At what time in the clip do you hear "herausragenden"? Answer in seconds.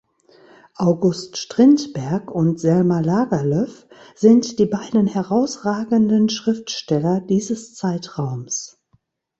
5.05-6.27